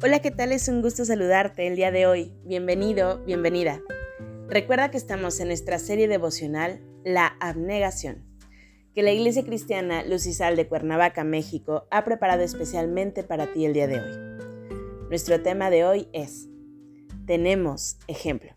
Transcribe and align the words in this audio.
Hola, 0.00 0.20
¿qué 0.20 0.30
tal? 0.30 0.52
Es 0.52 0.68
un 0.68 0.80
gusto 0.80 1.04
saludarte 1.04 1.66
el 1.66 1.74
día 1.74 1.90
de 1.90 2.06
hoy. 2.06 2.32
Bienvenido, 2.44 3.18
bienvenida. 3.24 3.82
Recuerda 4.46 4.92
que 4.92 4.96
estamos 4.96 5.40
en 5.40 5.48
nuestra 5.48 5.80
serie 5.80 6.06
devocional 6.06 6.80
La 7.04 7.36
Abnegación, 7.40 8.24
que 8.94 9.02
la 9.02 9.10
Iglesia 9.10 9.42
Cristiana 9.42 10.04
Lucisal 10.04 10.54
de 10.54 10.68
Cuernavaca, 10.68 11.24
México, 11.24 11.88
ha 11.90 12.04
preparado 12.04 12.44
especialmente 12.44 13.24
para 13.24 13.52
ti 13.52 13.64
el 13.64 13.72
día 13.72 13.88
de 13.88 14.00
hoy. 14.00 15.08
Nuestro 15.08 15.42
tema 15.42 15.68
de 15.68 15.84
hoy 15.84 16.08
es 16.12 16.46
Tenemos 17.26 17.98
ejemplo. 18.06 18.52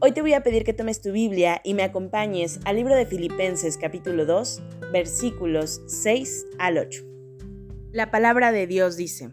Hoy 0.00 0.12
te 0.12 0.20
voy 0.20 0.34
a 0.34 0.42
pedir 0.42 0.64
que 0.64 0.74
tomes 0.74 1.00
tu 1.00 1.12
Biblia 1.12 1.62
y 1.64 1.72
me 1.72 1.82
acompañes 1.82 2.60
al 2.66 2.76
libro 2.76 2.94
de 2.94 3.06
Filipenses 3.06 3.78
capítulo 3.78 4.26
2, 4.26 4.62
versículos 4.92 5.80
6 5.86 6.44
al 6.58 6.76
8. 6.76 7.04
La 7.90 8.10
palabra 8.10 8.52
de 8.52 8.66
Dios 8.66 8.98
dice, 8.98 9.32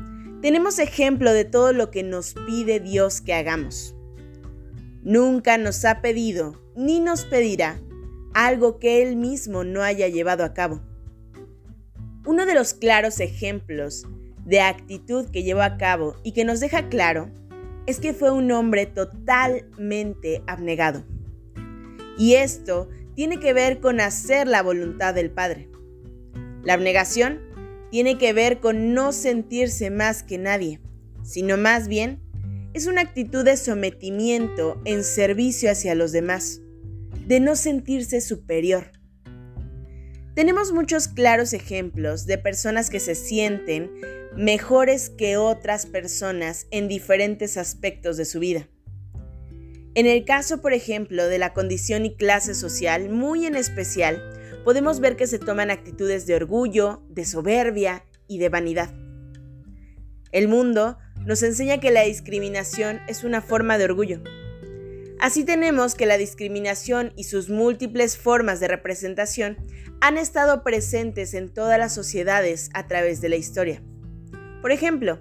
tenemos 0.41 0.79
ejemplo 0.79 1.31
de 1.33 1.45
todo 1.45 1.71
lo 1.71 1.91
que 1.91 2.03
nos 2.03 2.33
pide 2.33 2.79
Dios 2.79 3.21
que 3.21 3.33
hagamos. 3.33 3.95
Nunca 5.03 5.57
nos 5.57 5.85
ha 5.85 6.01
pedido 6.01 6.59
ni 6.75 6.99
nos 6.99 7.25
pedirá 7.25 7.79
algo 8.33 8.79
que 8.79 9.03
Él 9.03 9.15
mismo 9.15 9.63
no 9.63 9.83
haya 9.83 10.07
llevado 10.07 10.43
a 10.43 10.53
cabo. 10.53 10.81
Uno 12.25 12.45
de 12.45 12.53
los 12.53 12.73
claros 12.73 13.19
ejemplos 13.19 14.05
de 14.45 14.61
actitud 14.61 15.29
que 15.29 15.43
llevó 15.43 15.61
a 15.61 15.77
cabo 15.77 16.15
y 16.23 16.33
que 16.33 16.45
nos 16.45 16.59
deja 16.59 16.89
claro 16.89 17.29
es 17.85 17.99
que 17.99 18.13
fue 18.13 18.31
un 18.31 18.51
hombre 18.51 18.85
totalmente 18.85 20.43
abnegado. 20.47 21.03
Y 22.17 22.35
esto 22.35 22.89
tiene 23.15 23.39
que 23.39 23.53
ver 23.53 23.79
con 23.79 23.99
hacer 23.99 24.47
la 24.47 24.61
voluntad 24.61 25.13
del 25.13 25.31
Padre. 25.31 25.69
La 26.63 26.73
abnegación 26.73 27.50
tiene 27.91 28.17
que 28.17 28.33
ver 28.33 28.59
con 28.59 28.93
no 28.93 29.11
sentirse 29.11 29.91
más 29.91 30.23
que 30.23 30.37
nadie, 30.37 30.79
sino 31.23 31.57
más 31.57 31.87
bien 31.87 32.19
es 32.73 32.87
una 32.87 33.01
actitud 33.01 33.43
de 33.43 33.57
sometimiento 33.57 34.81
en 34.85 35.03
servicio 35.03 35.69
hacia 35.69 35.93
los 35.93 36.13
demás, 36.13 36.61
de 37.27 37.41
no 37.41 37.57
sentirse 37.57 38.21
superior. 38.21 38.91
Tenemos 40.33 40.71
muchos 40.71 41.09
claros 41.09 41.51
ejemplos 41.51 42.25
de 42.25 42.37
personas 42.37 42.89
que 42.89 43.01
se 43.01 43.15
sienten 43.15 43.91
mejores 44.37 45.09
que 45.09 45.35
otras 45.35 45.85
personas 45.85 46.67
en 46.71 46.87
diferentes 46.87 47.57
aspectos 47.57 48.15
de 48.15 48.23
su 48.23 48.39
vida. 48.39 48.69
En 49.93 50.05
el 50.05 50.23
caso, 50.23 50.61
por 50.61 50.71
ejemplo, 50.71 51.27
de 51.27 51.37
la 51.37 51.51
condición 51.53 52.05
y 52.05 52.15
clase 52.15 52.55
social, 52.55 53.09
muy 53.09 53.45
en 53.45 53.55
especial, 53.57 54.23
podemos 54.63 54.99
ver 54.99 55.15
que 55.15 55.27
se 55.27 55.39
toman 55.39 55.71
actitudes 55.71 56.25
de 56.27 56.35
orgullo, 56.35 57.03
de 57.09 57.25
soberbia 57.25 58.05
y 58.27 58.37
de 58.37 58.49
vanidad. 58.49 58.93
El 60.31 60.47
mundo 60.47 60.97
nos 61.25 61.43
enseña 61.43 61.79
que 61.79 61.91
la 61.91 62.03
discriminación 62.03 63.01
es 63.07 63.23
una 63.23 63.41
forma 63.41 63.77
de 63.77 63.85
orgullo. 63.85 64.21
Así 65.19 65.43
tenemos 65.43 65.93
que 65.93 66.07
la 66.07 66.17
discriminación 66.17 67.13
y 67.15 67.25
sus 67.25 67.49
múltiples 67.49 68.17
formas 68.17 68.59
de 68.59 68.67
representación 68.67 69.57
han 69.99 70.17
estado 70.17 70.63
presentes 70.63 71.35
en 71.35 71.53
todas 71.53 71.77
las 71.77 71.93
sociedades 71.93 72.69
a 72.73 72.87
través 72.87 73.21
de 73.21 73.29
la 73.29 73.35
historia. 73.35 73.83
Por 74.61 74.71
ejemplo, 74.71 75.19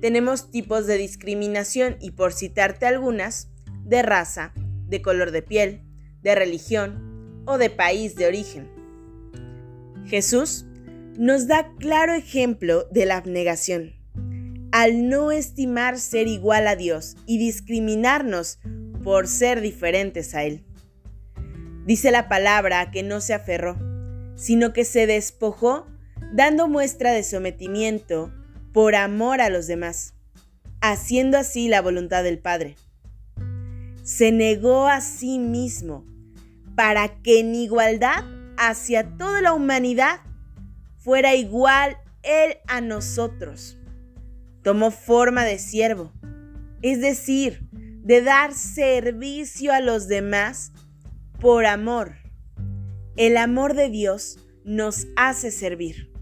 tenemos 0.00 0.50
tipos 0.50 0.86
de 0.86 0.96
discriminación 0.96 1.96
y 2.00 2.12
por 2.12 2.32
citarte 2.32 2.86
algunas, 2.86 3.48
de 3.84 4.02
raza, 4.02 4.52
de 4.86 5.02
color 5.02 5.32
de 5.32 5.42
piel, 5.42 5.82
de 6.22 6.34
religión, 6.34 7.11
o 7.46 7.58
de 7.58 7.70
país 7.70 8.14
de 8.14 8.26
origen. 8.26 8.68
Jesús 10.06 10.66
nos 11.18 11.46
da 11.46 11.72
claro 11.78 12.14
ejemplo 12.14 12.84
de 12.90 13.06
la 13.06 13.16
abnegación. 13.16 13.92
Al 14.72 15.08
no 15.08 15.32
estimar 15.32 15.98
ser 15.98 16.28
igual 16.28 16.66
a 16.66 16.76
Dios 16.76 17.16
y 17.26 17.38
discriminarnos 17.38 18.58
por 19.04 19.28
ser 19.28 19.60
diferentes 19.60 20.34
a 20.34 20.44
Él. 20.44 20.64
Dice 21.84 22.10
la 22.10 22.28
palabra 22.28 22.90
que 22.90 23.02
no 23.02 23.20
se 23.20 23.34
aferró, 23.34 23.76
sino 24.36 24.72
que 24.72 24.84
se 24.84 25.06
despojó 25.06 25.86
dando 26.32 26.68
muestra 26.68 27.12
de 27.12 27.22
sometimiento 27.22 28.32
por 28.72 28.94
amor 28.94 29.40
a 29.40 29.50
los 29.50 29.66
demás, 29.66 30.14
haciendo 30.80 31.36
así 31.36 31.68
la 31.68 31.82
voluntad 31.82 32.24
del 32.24 32.38
Padre. 32.38 32.76
Se 34.02 34.32
negó 34.32 34.86
a 34.86 35.00
sí 35.00 35.38
mismo 35.38 36.06
para 36.74 37.20
que 37.22 37.40
en 37.40 37.54
igualdad 37.54 38.24
hacia 38.56 39.16
toda 39.16 39.40
la 39.40 39.52
humanidad 39.52 40.20
fuera 40.98 41.34
igual 41.34 41.96
Él 42.22 42.56
a 42.68 42.80
nosotros. 42.80 43.78
Tomó 44.62 44.90
forma 44.90 45.44
de 45.44 45.58
siervo, 45.58 46.12
es 46.82 47.00
decir, 47.00 47.68
de 47.72 48.22
dar 48.22 48.54
servicio 48.54 49.72
a 49.72 49.80
los 49.80 50.08
demás 50.08 50.72
por 51.40 51.66
amor. 51.66 52.14
El 53.16 53.36
amor 53.36 53.74
de 53.74 53.90
Dios 53.90 54.38
nos 54.64 55.06
hace 55.16 55.50
servir. 55.50 56.12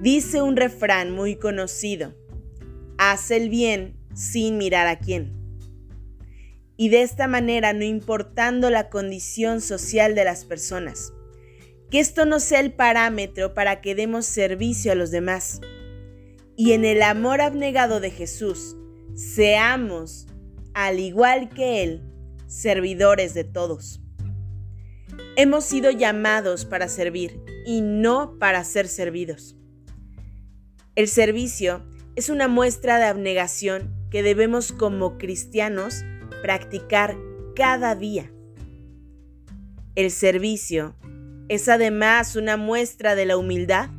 Dice 0.00 0.42
un 0.42 0.56
refrán 0.56 1.12
muy 1.12 1.36
conocido, 1.36 2.14
haz 2.98 3.30
el 3.30 3.48
bien 3.48 3.96
sin 4.14 4.58
mirar 4.58 4.86
a 4.86 4.98
quién 4.98 5.35
y 6.76 6.90
de 6.90 7.02
esta 7.02 7.26
manera 7.26 7.72
no 7.72 7.84
importando 7.84 8.70
la 8.70 8.88
condición 8.90 9.60
social 9.60 10.14
de 10.14 10.24
las 10.24 10.44
personas. 10.44 11.12
Que 11.90 12.00
esto 12.00 12.26
no 12.26 12.40
sea 12.40 12.60
el 12.60 12.72
parámetro 12.72 13.54
para 13.54 13.80
que 13.80 13.94
demos 13.94 14.26
servicio 14.26 14.92
a 14.92 14.96
los 14.96 15.10
demás. 15.10 15.60
Y 16.56 16.72
en 16.72 16.84
el 16.84 17.02
amor 17.02 17.40
abnegado 17.40 18.00
de 18.00 18.10
Jesús, 18.10 18.76
seamos, 19.14 20.26
al 20.74 20.98
igual 21.00 21.48
que 21.48 21.82
Él, 21.82 22.02
servidores 22.46 23.34
de 23.34 23.44
todos. 23.44 24.00
Hemos 25.36 25.64
sido 25.64 25.90
llamados 25.90 26.64
para 26.64 26.88
servir 26.88 27.40
y 27.64 27.80
no 27.80 28.38
para 28.38 28.62
ser 28.64 28.88
servidos. 28.88 29.56
El 30.94 31.08
servicio 31.08 31.86
es 32.16 32.30
una 32.30 32.48
muestra 32.48 32.98
de 32.98 33.04
abnegación 33.04 33.94
que 34.10 34.22
debemos 34.22 34.72
como 34.72 35.18
cristianos 35.18 36.04
practicar 36.46 37.16
cada 37.56 37.96
día. 37.96 38.30
El 39.96 40.12
servicio 40.12 40.94
es 41.48 41.68
además 41.68 42.36
una 42.36 42.56
muestra 42.56 43.16
de 43.16 43.26
la 43.26 43.36
humildad 43.36 43.90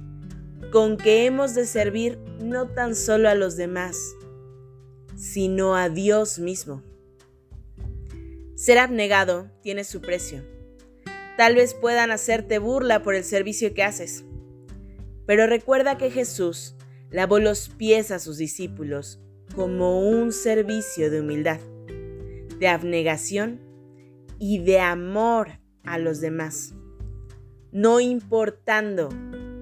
con 0.72 0.96
que 0.96 1.26
hemos 1.26 1.56
de 1.56 1.66
servir 1.66 2.18
no 2.40 2.70
tan 2.70 2.96
solo 2.96 3.28
a 3.28 3.36
los 3.36 3.58
demás, 3.58 3.98
sino 5.18 5.76
a 5.76 5.90
Dios 5.90 6.40
mismo. 6.40 6.84
Ser 8.56 8.78
abnegado 8.78 9.52
tiene 9.62 9.84
su 9.84 10.00
precio. 10.00 10.42
Tal 11.36 11.56
vez 11.56 11.74
puedan 11.74 12.12
hacerte 12.12 12.60
burla 12.60 13.04
por 13.04 13.14
el 13.14 13.26
servicio 13.26 13.74
que 13.74 13.84
haces, 13.84 14.24
pero 15.26 15.48
recuerda 15.48 15.98
que 15.98 16.12
Jesús 16.12 16.76
lavó 17.10 17.40
los 17.40 17.68
pies 17.68 18.10
a 18.10 18.20
sus 18.20 18.38
discípulos 18.38 19.20
como 19.54 20.00
un 20.00 20.32
servicio 20.32 21.12
de 21.12 21.20
humildad 21.20 21.60
de 22.60 22.68
abnegación 22.68 23.60
y 24.40 24.60
de 24.60 24.80
amor 24.80 25.60
a 25.84 25.98
los 25.98 26.22
demás, 26.22 26.74
no 27.72 28.00
importando 28.00 29.10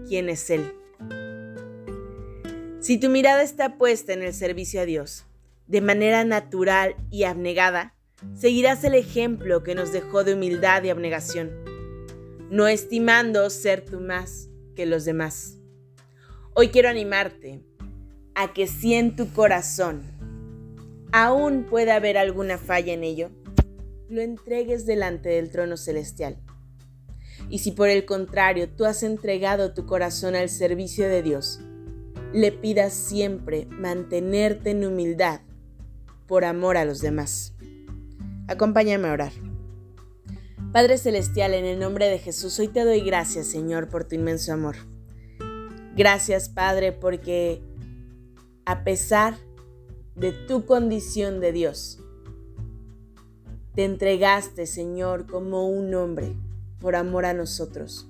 quién 0.08 0.30
es 0.30 0.50
Él. 0.50 0.74
Si 2.80 3.00
tu 3.00 3.10
mirada 3.10 3.42
está 3.42 3.78
puesta 3.78 4.14
en 4.14 4.22
el 4.22 4.34
servicio 4.34 4.82
a 4.82 4.86
Dios 4.86 5.26
de 5.68 5.82
manera 5.82 6.24
natural 6.24 6.96
y 7.10 7.24
abnegada, 7.24 7.96
seguirás 8.36 8.84
el 8.84 8.94
ejemplo 8.94 9.64
que 9.64 9.76
nos 9.76 9.92
dejó 9.92 10.24
de 10.24 10.36
humildad 10.36 10.84
y 10.84 10.90
abnegación, 10.90 11.52
no 12.50 12.68
estimando 12.68 13.50
ser 13.50 13.84
tú 13.84 14.00
más 14.00 14.50
que 14.76 14.86
los 14.86 15.06
demás. 15.06 15.58
Hoy 16.54 16.70
quiero 16.70 16.90
animarte 16.90 17.64
a 18.36 18.54
que 18.54 18.68
si 18.68 18.94
en 18.94 19.16
tu 19.16 19.32
corazón 19.34 20.04
aún 21.16 21.64
puede 21.64 21.94
haber 21.94 22.18
alguna 22.18 22.58
falla 22.58 22.92
en 22.92 23.06
ello, 23.06 23.30
lo 24.10 24.22
entregues 24.22 24.86
delante 24.86 25.30
del 25.30 25.50
trono 25.50 25.78
celestial. 25.78 26.38
Y 27.50 27.60
si 27.60 27.72
por 27.72 27.88
el 27.88 28.04
contrario 28.04 28.68
tú 28.70 28.84
has 28.84 29.02
entregado 29.02 29.74
tu 29.74 29.86
corazón 29.86 30.36
al 30.36 30.50
servicio 30.50 31.08
de 31.08 31.24
Dios, 31.24 31.62
le 32.34 32.52
pidas 32.52 32.92
siempre 32.92 33.66
mantenerte 33.70 34.72
en 34.72 34.86
humildad 34.86 35.40
por 36.28 36.44
amor 36.44 36.76
a 36.76 36.84
los 36.84 37.00
demás. 37.00 37.54
Acompáñame 38.50 39.08
a 39.08 39.14
orar. 39.14 39.32
Padre 40.74 40.98
Celestial, 40.98 41.54
en 41.54 41.64
el 41.64 41.80
nombre 41.80 42.08
de 42.10 42.20
Jesús, 42.20 42.60
hoy 42.60 42.68
te 42.68 42.84
doy 42.84 43.00
gracias, 43.00 43.48
Señor, 43.48 43.88
por 43.88 44.04
tu 44.04 44.16
inmenso 44.16 44.52
amor. 44.52 44.76
Gracias, 45.96 46.50
Padre, 46.50 46.92
porque 46.92 47.62
a 48.66 48.84
pesar 48.84 49.45
de 50.16 50.32
tu 50.32 50.66
condición 50.66 51.40
de 51.40 51.52
Dios, 51.52 52.00
te 53.74 53.84
entregaste, 53.84 54.66
Señor, 54.66 55.28
como 55.28 55.68
un 55.68 55.94
hombre 55.94 56.36
por 56.80 56.96
amor 56.96 57.26
a 57.26 57.34
nosotros. 57.34 58.08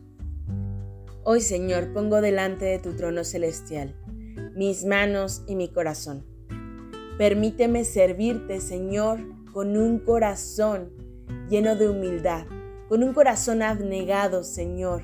Hoy, 1.23 1.41
Señor, 1.41 1.91
pongo 1.93 2.21
delante 2.21 2.65
de 2.65 2.77
tu 2.77 2.93
trono 2.95 3.23
celestial 3.23 3.95
mis 4.55 4.85
manos 4.85 5.43
y 5.47 5.55
mi 5.55 5.67
corazón. 5.67 6.23
Permíteme 7.17 7.83
servirte, 7.83 8.61
Señor, 8.61 9.19
con 9.51 9.75
un 9.75 9.99
corazón 9.99 10.91
lleno 11.49 11.75
de 11.75 11.89
humildad, 11.89 12.45
con 12.87 13.03
un 13.03 13.13
corazón 13.13 13.61
abnegado, 13.61 14.43
Señor, 14.43 15.03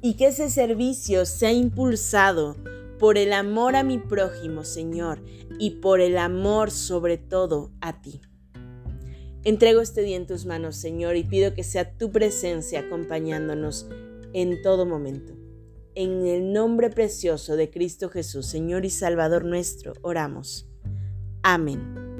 y 0.00 0.14
que 0.14 0.28
ese 0.28 0.50
servicio 0.50 1.24
sea 1.24 1.52
impulsado 1.52 2.56
por 3.00 3.16
el 3.16 3.32
amor 3.32 3.76
a 3.76 3.82
mi 3.82 3.98
prójimo, 3.98 4.62
Señor, 4.62 5.22
y 5.58 5.70
por 5.80 6.00
el 6.00 6.18
amor 6.18 6.70
sobre 6.70 7.16
todo 7.16 7.72
a 7.80 8.02
ti. 8.02 8.20
Entrego 9.42 9.80
este 9.80 10.02
día 10.02 10.18
en 10.18 10.26
tus 10.26 10.44
manos, 10.44 10.76
Señor, 10.76 11.16
y 11.16 11.24
pido 11.24 11.54
que 11.54 11.64
sea 11.64 11.96
tu 11.96 12.12
presencia 12.12 12.80
acompañándonos 12.80 13.88
en 14.34 14.60
todo 14.60 14.84
momento. 14.84 15.32
En 15.94 16.26
el 16.26 16.52
nombre 16.52 16.90
precioso 16.90 17.56
de 17.56 17.70
Cristo 17.70 18.10
Jesús, 18.10 18.46
Señor 18.46 18.84
y 18.84 18.90
Salvador 18.90 19.46
nuestro, 19.46 19.94
oramos. 20.02 20.68
Amén. 21.42 22.19